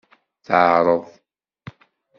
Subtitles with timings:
[0.45, 1.03] Teɛreḍ.